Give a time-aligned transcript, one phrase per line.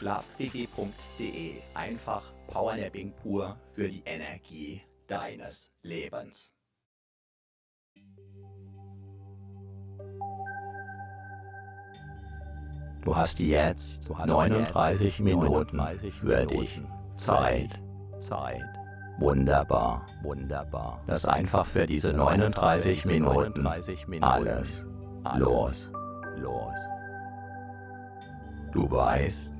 [0.00, 1.60] Schlafquickie.de.
[1.74, 6.54] Einfach Powernapping pur für die Energie deines Lebens.
[13.02, 16.80] Du hast jetzt du hast 39 jetzt Minuten 39 für dich
[17.16, 17.78] Zeit.
[18.20, 18.62] Zeit.
[19.18, 21.02] Wunderbar, wunderbar.
[21.08, 23.66] Lass einfach für diese 39 Minuten
[24.22, 24.86] alles
[25.36, 25.90] los,
[26.38, 26.74] los.
[28.72, 29.59] Du weißt,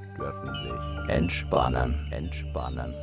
[0.21, 2.93] dürfen sich entspannen, entspannen.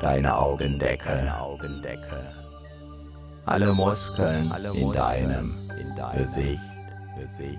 [0.00, 2.42] Deine Augendeckel, deine Augendeckel
[3.44, 6.60] alle Muskeln alle in deinem, in deinem Gesicht.
[7.18, 7.58] Gesicht.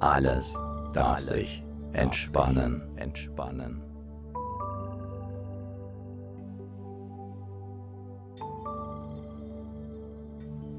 [0.00, 0.54] Alles
[0.92, 3.95] darf sich entspannen, entspannen.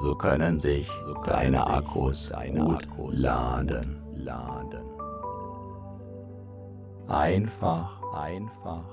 [0.00, 0.90] So können sich
[1.26, 4.84] deine Akkus deine gut Akkus laden, laden.
[7.06, 8.84] Einfach, einfach.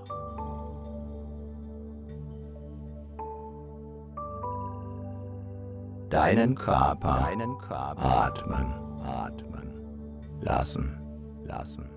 [6.10, 8.74] Deinen Körper, deinen Körper atmen,
[9.04, 9.72] atmen
[10.42, 11.00] lassen,
[11.46, 11.97] lassen.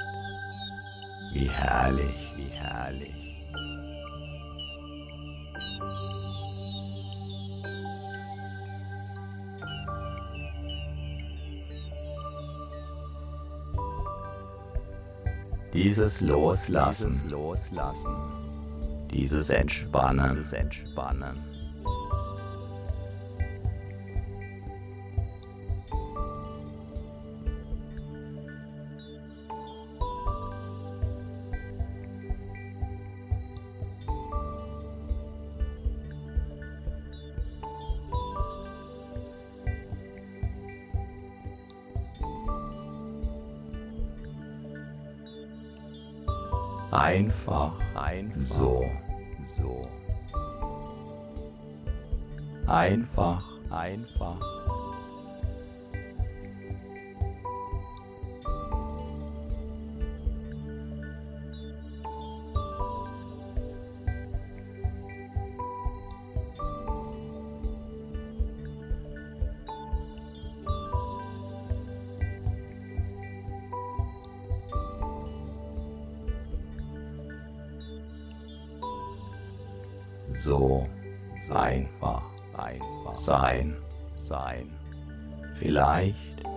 [1.33, 3.15] Wie herrlich, wie herrlich.
[15.73, 21.60] Dieses Loslassen, dieses Loslassen, dieses Entspannen, dieses Entspannen.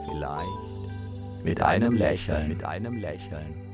[0.07, 3.74] Vielleicht, mit einem Lächeln, mit einem Lächeln.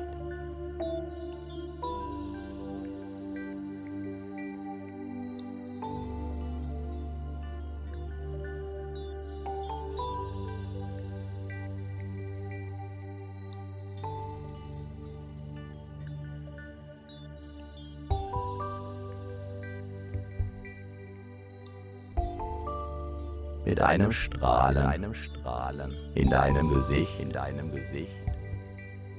[23.81, 28.11] mit einem Strahlen, einem Strahlen in deinem Gesicht, in deinem Gesicht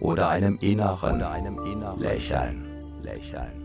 [0.00, 2.64] oder einem inneren, oder einem inneren Lächeln,
[3.02, 3.59] Lächeln.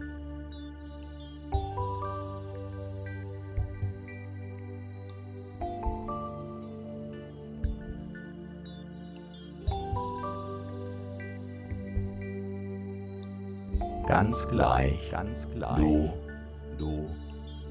[14.08, 15.78] Ganz gleich, ganz gleich.
[15.78, 16.10] Du,
[16.80, 17.08] du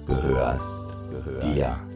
[0.06, 0.80] gehörst,
[1.11, 1.96] gehörst dir.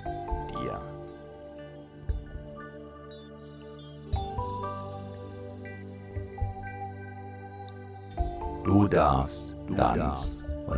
[9.01, 9.77] Du ganz und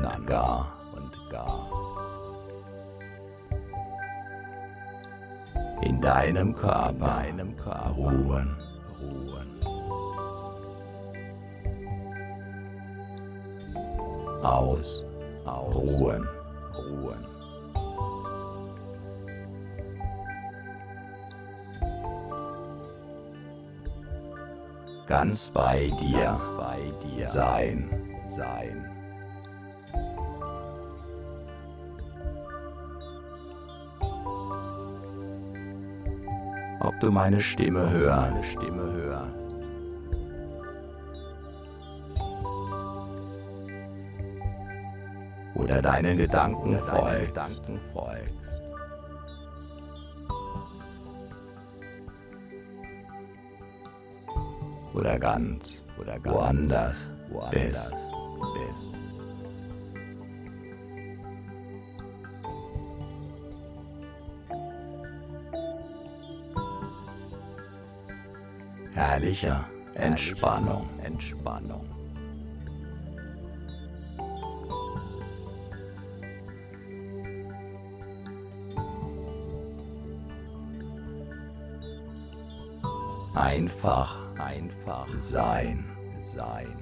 [0.01, 0.71] ganz gar.
[0.95, 1.69] und gar.
[5.81, 8.55] In deinem Körper, deinem Körper ruhen,
[9.01, 9.59] ruhen.
[14.41, 15.03] Aus,
[15.45, 16.25] aus, ruhen,
[16.77, 17.33] ruhen.
[25.07, 28.89] ganz bei dir, ganz bei dir sein, sein.
[36.79, 39.55] Ob du meine Stimme hörst, Stimme hörst.
[45.55, 48.43] Oder deinen Gedanken folgst.
[54.93, 56.97] Oder ganz oder ganz woanders,
[57.29, 58.12] woanders bist.
[69.13, 71.87] Herrlicher Entspannung, Entspannung.
[83.35, 85.85] Einfach einfach sein,
[86.19, 86.75] sein.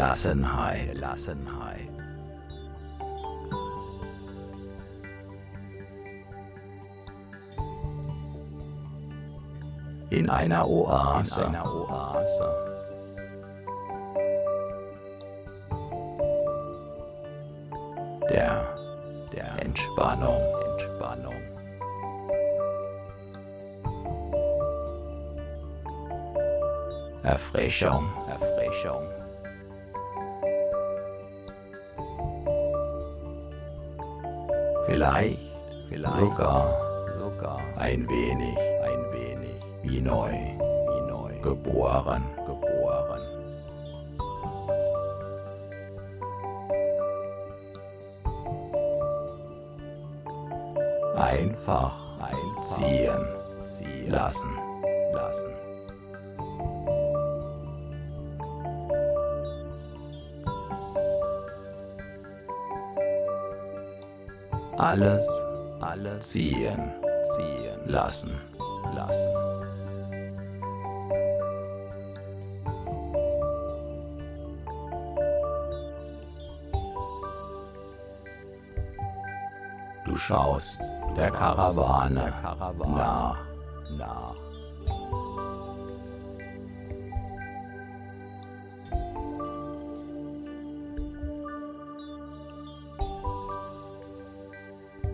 [0.00, 1.88] Gelassenheit, Gelassenheit.
[10.08, 11.42] in einer Oase.
[11.42, 12.48] In einer Oase.
[18.30, 18.74] Der,
[19.34, 20.40] der Entspannung,
[20.72, 21.34] Entspannung.
[27.22, 29.19] Erfrischung, Erfrischung.
[35.00, 35.38] Vielleicht,
[35.88, 36.74] vielleicht sogar,
[37.18, 38.54] sogar ein wenig.
[39.82, 43.22] wie neu, wie neu, geboren, geboren.
[51.16, 53.24] Einfach einziehen,
[53.62, 54.69] ziehen lassen, lassen.
[64.80, 65.28] Alles,
[65.82, 66.90] alles ziehen,
[67.22, 68.40] ziehen lassen,
[68.94, 69.28] lassen.
[80.16, 80.78] schaust
[81.16, 82.32] der Karawane
[82.94, 83.38] nach,
[83.98, 84.49] nach.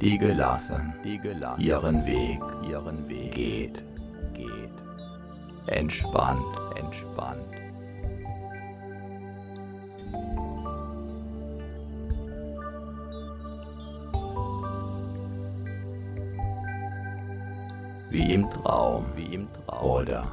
[0.01, 3.85] Die gelassen, die gelassen ihren Weg, ihren Weg geht,
[4.35, 4.71] geht.
[5.67, 6.45] Entspannt,
[6.77, 7.57] entspannt.
[18.17, 19.91] wie im Traum, wie im Traum.
[19.91, 20.33] Oder,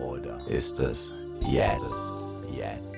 [0.00, 1.12] oder ist es
[1.48, 2.10] jetzt,
[2.52, 2.89] jetzt?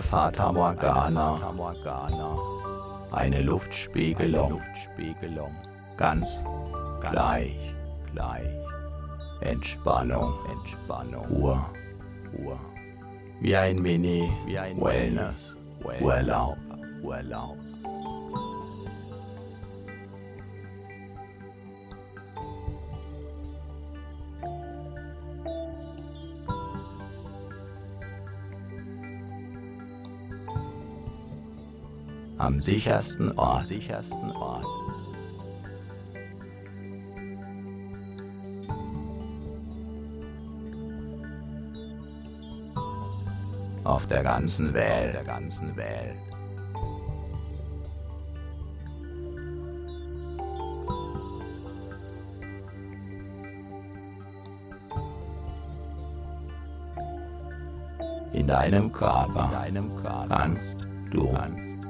[0.00, 1.52] Eine Fata Morgana,
[3.12, 4.62] eine Luftspiegelung,
[5.98, 6.42] ganz
[7.02, 7.74] gleich,
[8.10, 8.50] gleich,
[9.42, 11.60] Entspannung, Entspannung, Ruhe,
[12.32, 12.58] Ruhe,
[13.42, 15.54] wie ein Mini, wie ein Wellness,
[16.00, 16.56] Urlaub,
[17.02, 17.59] Urlaub.
[32.40, 34.64] Am sichersten Ort, sichersten Ort.
[43.84, 46.16] Auf der ganzen Welt, der ganzen Welt.
[58.32, 60.76] In deinem Körper, in deinem Körper kannst
[61.10, 61.89] du, kannst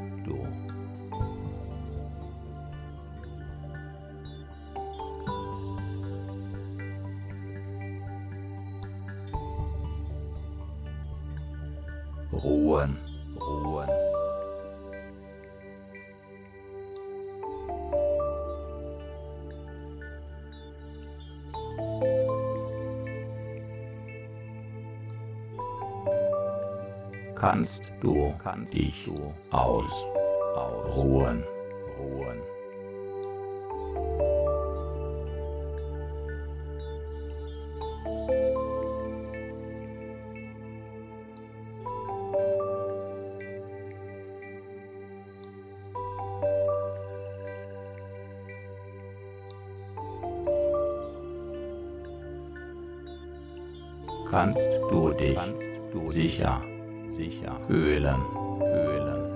[54.31, 55.39] kannst du dich
[56.07, 56.63] sicher
[57.11, 58.17] sicher fühlen,
[58.59, 59.27] fühlen.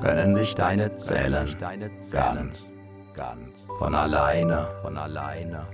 [0.00, 2.72] Können sich deine Zellen, deine Zellen ganz,
[3.14, 5.66] ganz von alleine, von alleine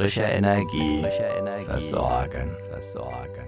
[0.00, 3.44] frischer Energie, frischer Energie versorgen, versorgen.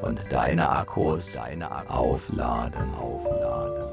[0.00, 3.89] Und deine Akkus, deine Akkus aufladen, aufladen.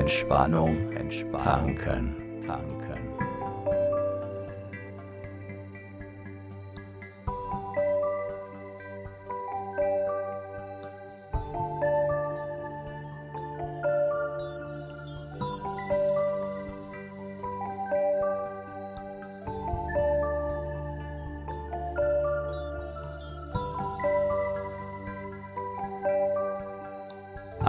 [0.00, 2.80] Entspannung, Entspannung, tanken, tanken.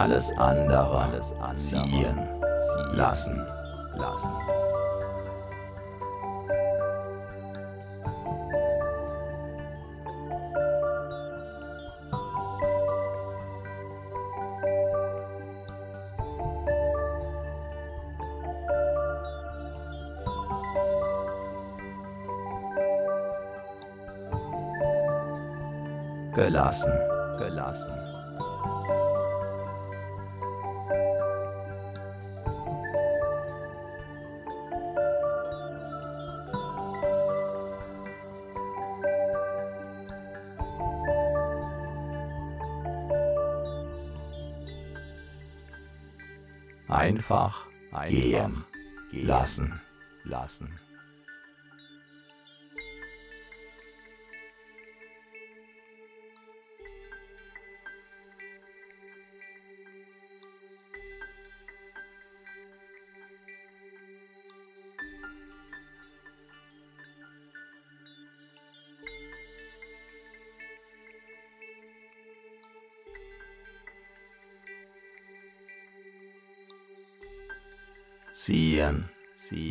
[0.01, 1.90] alles andere, alles andere
[46.91, 47.65] einfach,
[48.09, 48.63] gehen
[49.11, 49.79] lassen,
[50.23, 50.69] lassen.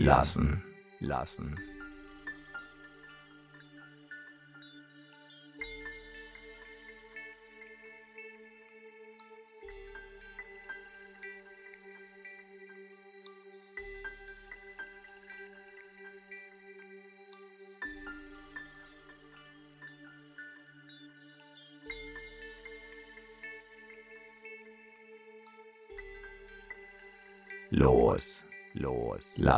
[0.00, 0.62] Lassen,
[1.00, 1.56] lassen.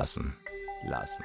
[0.03, 0.35] Lassen,
[0.83, 1.25] lassen.